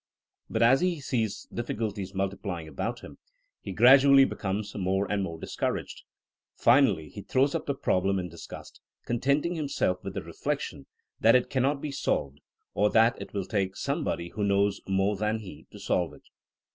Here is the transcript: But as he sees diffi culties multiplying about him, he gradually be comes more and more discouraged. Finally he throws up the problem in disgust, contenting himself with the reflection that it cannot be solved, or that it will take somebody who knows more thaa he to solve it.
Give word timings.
But 0.49 0.63
as 0.63 0.81
he 0.81 0.99
sees 0.99 1.45
diffi 1.53 1.77
culties 1.77 2.15
multiplying 2.15 2.67
about 2.67 3.01
him, 3.01 3.19
he 3.61 3.71
gradually 3.71 4.25
be 4.25 4.35
comes 4.35 4.73
more 4.73 5.05
and 5.05 5.21
more 5.21 5.39
discouraged. 5.39 6.05
Finally 6.55 7.09
he 7.09 7.21
throws 7.21 7.53
up 7.53 7.67
the 7.67 7.75
problem 7.75 8.17
in 8.17 8.27
disgust, 8.27 8.81
contenting 9.05 9.53
himself 9.53 10.03
with 10.03 10.15
the 10.15 10.23
reflection 10.23 10.87
that 11.19 11.35
it 11.35 11.51
cannot 11.51 11.81
be 11.81 11.91
solved, 11.91 12.39
or 12.73 12.89
that 12.89 13.21
it 13.21 13.31
will 13.31 13.45
take 13.45 13.75
somebody 13.77 14.29
who 14.29 14.43
knows 14.43 14.81
more 14.87 15.15
thaa 15.15 15.37
he 15.37 15.67
to 15.71 15.77
solve 15.77 16.15
it. 16.15 16.23